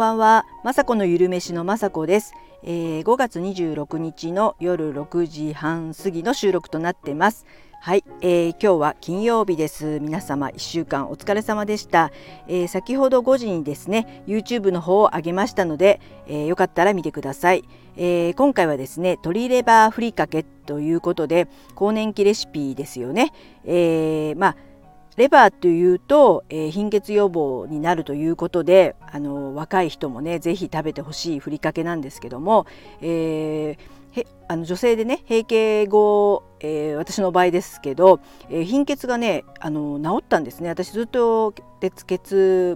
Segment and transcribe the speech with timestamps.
[0.00, 2.32] ばんは、まさこのゆるめしのまさこです、
[2.62, 7.44] えー、5月26日の夜6時半過ぎの収録となってます。
[7.82, 10.00] はい、えー、今日は金曜日です。
[10.00, 12.12] 皆様1週間お疲れ様でした、
[12.48, 17.64] えー、先ほど5時にですね、YouTube の方を上げましたので、えー、よかったら見てください、
[17.96, 23.34] えー、今回はですね、鶏レバーふりかけということで、更年期レシピですよね。
[23.66, 24.56] えー、まあ
[25.20, 32.64] レバーというと、えー、貧血予防になるということであの若い人もね是非食べてほしいふりかけなんですけども、
[33.02, 40.68] えー、あの女性でね閉経後えー、私の場合ですけど、えー、貧血がねあの治ったんですね。
[40.68, 42.20] 私ずっと鉄欠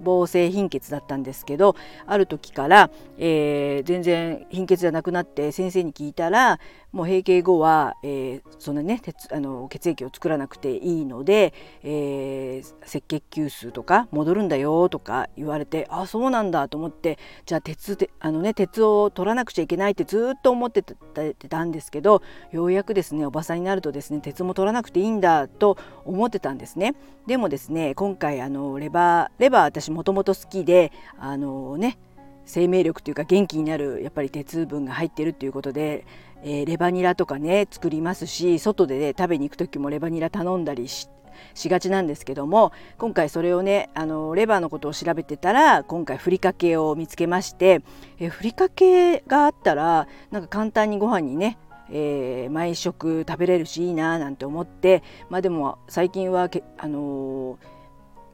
[0.00, 1.76] 乏性貧血だったんですけど
[2.06, 6.58] ある時から、えー、全然貧血じゃなくなって先生に聞いたら
[6.90, 26.94] もう閉経後は、えー、そんなね鉄あの血液を作らなくていいので、えー、赤血球数とか戻るんだよとか言われてあそうなんだと思ってじゃあ鉄であの、ね、鉄を取らなくちゃいけないってずっと思ってたんですけどようやくですねおばさんになるるとですね鉄も取らなくていいんだと思ってたんですね。
[27.26, 31.98] でもですね今回あのレバーレバー私もともと好きであのね
[32.46, 36.06] 生命力というか元気になるやっぱり鉄分が入ってるっていうことで、
[36.42, 41.08] えー、レバニラとかね作りますし外でね食べに行く時もレバニラ頼んだりし
[41.54, 47.82] しがちなんですけども今回それをねあのレバーのことを調べてたら今回ふりかけを見つけまして
[48.18, 51.58] えふりかけがあったらなんか簡単にご飯にね
[51.90, 57.58] えー、毎食食べれるしいいななんて思ってまあでも最近はけあの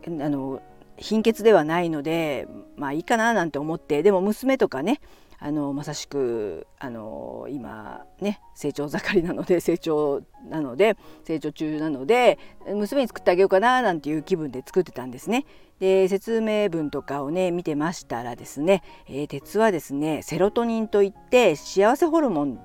[0.03, 0.63] ー、あの
[0.97, 5.01] 貧血ではないのでまあいいかななんて思ってでも娘とかね
[5.43, 10.21] あのまさしくあの今ね成長盛りなので成長
[10.51, 15.47] なので成長中なので娘に作ってあげようかななんていう気分で作ってたんですね。
[15.79, 22.61] で説明文とかをね見てましたらですね、えー、鉄はですねセロトニンといって幸せホルモン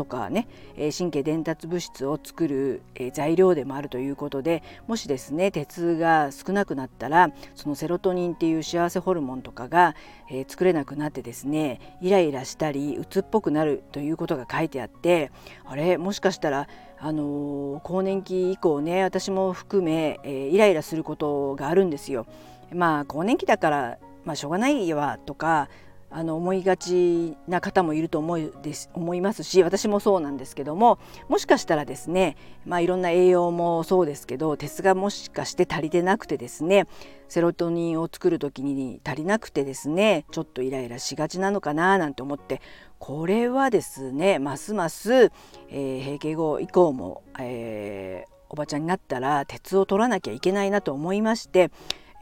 [0.00, 9.94] とかね、え神経伝達物質を作る、え材料でもあるということでもしですね鉄が少なくなったらそのセロトニンっていう幸せホルモンとかが、
[10.30, 15.32] え作れなくなってですねイライラしたり鬱っぽくなるということが書いてあって
[15.66, 15.98] あれ？
[15.98, 16.66] もしかしたら
[16.98, 22.24] あの更年期以降ね私も含め、えイライラすることがあるんですよ。
[22.72, 25.70] まあ更年期だからまあ、しょうがないわとか
[26.10, 30.98] あの思いがちな方もいると思いです思いますし私もそうなんですけども
[31.28, 36.86] もしかしたらですね、まあ、いろんな栄養もそうですけど鉄がもしかして足りてなくてですね
[37.28, 42.60] セロトニンを作る時に足りなくてですねちょっとイライラしがちなのかななんて思って
[42.98, 51.70] これはですねますます、えー、閉経後以降も、えー、おばちゃんになったら鉄を取らなきゃいけないなと思いまして、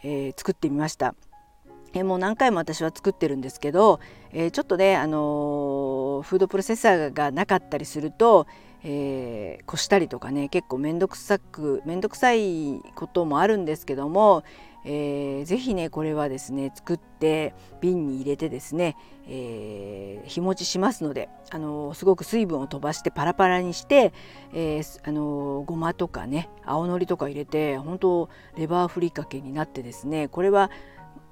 [0.05, 1.15] えー、作ってみました。
[1.95, 4.01] えもう何回も私は作ってるんですけど、
[4.33, 8.47] え、ちょっとね、あの、フードプロセッサーがなかったりすると、
[8.85, 14.45] えー、こしたりとかね結構面倒くさく面倒くさいこともあるんですけども、
[14.85, 18.97] えー、ぜひねこれはですね作って瓶に入れてですね、
[19.27, 24.13] えー、日持ちしますので、あの、すごく水分を飛ばしてパラパラにして、
[24.53, 30.71] えー、あのごまとかね青のりとか入れて本当レバーふりかけになってですねこれは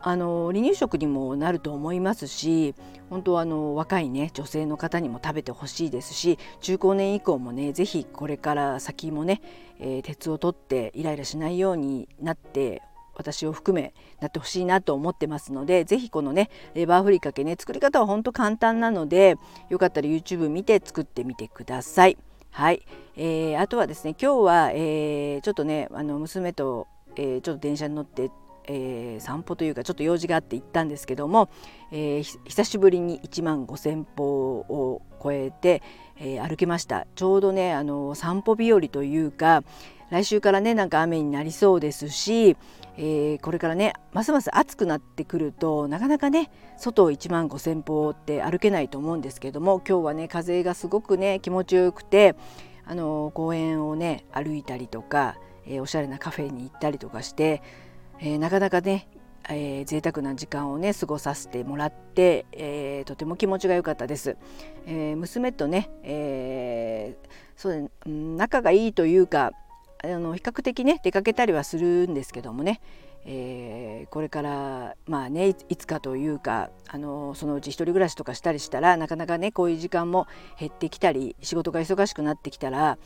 [0.00, 2.74] あの離乳食にもなると思いますし
[3.10, 9.40] 本当あの若いね女性の方にも食べてほしいですし中高年以降もね是非これから先もね、
[9.80, 12.82] えー、鉄を取ってイライラしないようになって
[13.16, 19.36] 私を含めなってほしいなと思ってますので是非このねレバーふりかけね作り方は本当簡単なので
[19.70, 22.18] よかったら YouTube 見て作ってみてください。
[22.50, 22.82] はい、
[23.16, 26.86] えー、あとはですね今日は、えー、ちょっとねあの娘と、
[27.16, 28.30] えー、ちょっと電車に乗って
[28.66, 31.48] えー、散歩というかちょっと用事があって行ったんですけども、
[31.92, 35.82] えー、久しぶりに1万5千歩を超えて、
[36.18, 37.06] えー、歩けました。
[37.14, 39.62] ちょうどねあの散歩日和というか
[40.10, 42.56] 来週からねなんか雨になりそうですし、
[42.96, 52.36] えー、これからねますます暑くなってくるとなかなかね外1万5,000歩って歩けないと思うんですけども今日はね風がすごくね気持ちよくて
[52.84, 55.36] あの公園をね歩いたりとか、
[55.66, 57.62] えー、おしゃれなカフェに行ったりとかして
[58.20, 59.08] えー、なかなかね、
[59.48, 64.36] えー、贅沢な時間をね過ごさせてもらって、えー、とても気持ちが良かったです。
[64.86, 69.52] えー、娘とね、えー、そう仲がいいというか
[70.02, 72.80] あの比較的ね出かけたりはするんですけどもね、
[73.24, 80.26] えー、これからまあねいつかというかあのそのうち一人暮らしとかしたりしたらなかなかねこういう時間も
[80.58, 82.98] 減ってきたり仕事が忙しくなってきたら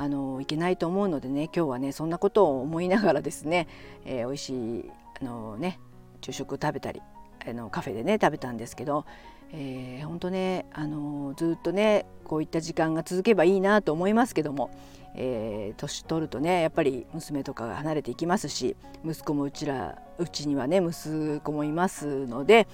[0.00, 3.66] あのいけないと思うのでね今日はねそんなことを思いながらですね、
[4.04, 4.90] えー、美味しい
[5.20, 5.80] あのね
[6.20, 7.02] 昼食食べたり、
[7.48, 9.04] あのカフェでね食べたんですけど、
[9.52, 14.70] えー、本当ねあのずっとねこういった時間が続けばいいなと思いますけども、
[15.16, 22.68] えー、年取るとねやっぱり娘とかが離れていきますし息子もうちらうちにはね息子もいますので、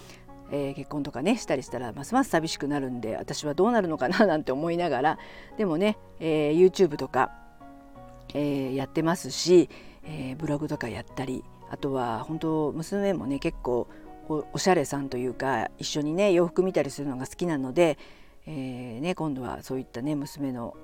[0.50, 5.19] えー、結婚とかねしたりしたらますます寂しくなるんで私はどうなるのかななんて思いながら
[5.56, 7.31] でもね、えー、YouTube とか、
[8.35, 9.69] えー、やってますし、
[10.05, 13.88] え、ブログとかやったりあとは本当娘もね結構
[14.29, 17.99] おしゃれさんというか一緒にね洋服見たりするのが好きなので、
[18.47, 20.76] えね、今度はそういったね娘の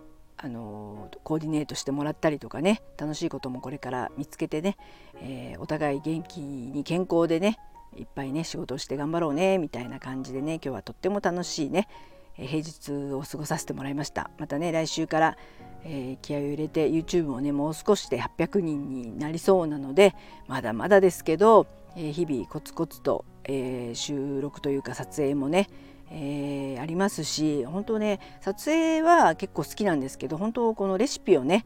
[0.42, 4.78] あのコーディネートしてもらったりとかね楽しいこともこれから見つけてね、
[5.20, 7.58] えー、お互い元気に健康でね
[8.00, 11.88] いっぱいね仕事をして頑張ろうねみたいな感じでね今日はとっても楽しいね
[12.36, 14.30] 平日を過ごさせてもらいました。
[14.38, 15.36] またね来週から、
[15.84, 20.14] えー、気合を入れて YouTube をねもう少しで800人になりそうなので
[20.48, 21.66] まだまだですけど、
[21.96, 25.68] えー、日々コツコツと、えー、収録というか撮影もね
[26.12, 31.64] え、ありますし本当ね撮影は結構好きなんですけど本当このレシピをね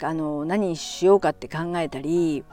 [0.00, 2.44] あの何しようかって考えたり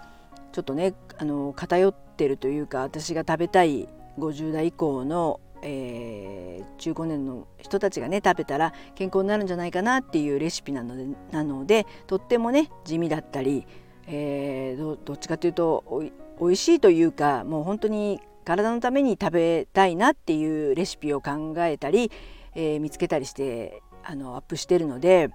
[0.52, 3.88] ちょっとねあの偏っててるというか私が食べたい
[4.20, 13.66] 50代以降の、えー、中高年の人たちがね食べたら健康になるんじゃないかなっていうレシピなのでなのでとってもね地味だったり、
[14.08, 16.04] えー、どっちかというと
[16.40, 22.12] おいしいというかもう本当に体のために食べたいなっていうレシピを考えたり、
[22.56, 25.30] えー、見つけたりしてあのアップしてるので、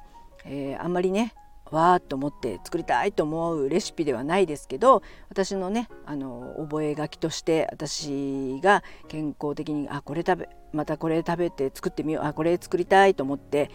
[0.44, 1.32] えー、あんまりね
[1.70, 13.70] わーっと思って作りたいと思うレシピではないですけど私のねあの覚書として私が健康的にあこれ食べまたこれ食べて作ってみようあこれ作りたいと思って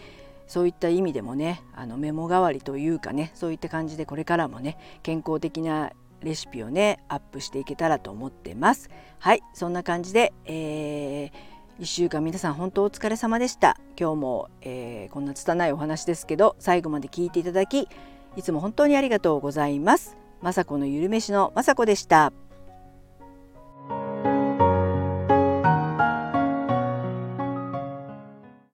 [0.46, 5.92] そういった意味でもねあのメモ代わりというかねそういった感じでこれからもね健康的な
[6.22, 8.90] レシピをねアップしていけたらと思ってます。
[9.18, 11.32] はいそんな感じで、えー、
[11.80, 13.78] 1週間皆さん本当お疲れ様でした。
[13.98, 17.88] 今日も、えー、こんな拙いお話ですけど最後まで聞いていただき
[18.36, 20.18] いつも本当にありがとうございます。
[20.42, 22.34] 雅子のゆるめしの雅子でした。